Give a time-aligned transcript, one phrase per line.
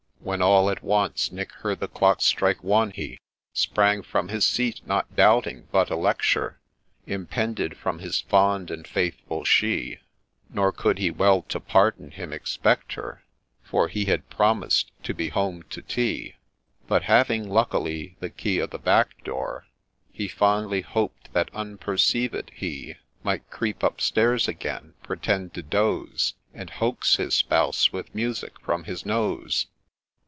[0.23, 3.19] When all at once Nick heard the clock strike One,— he
[3.53, 6.59] Sprang from his seat, not doubting but a lecture
[7.07, 9.97] Impended from his fond and faithful She;
[10.47, 13.23] Nor could he well to pardon him expect her,
[13.63, 16.35] For he had promised to' be home to tea;'
[16.87, 19.65] But having luckily the key o' the back door,
[20.13, 26.35] He fondly hoped that, unperceived, he Might creep up stairs again, pretend to doze.
[26.53, 29.65] And hoax his spouse with music from his nose.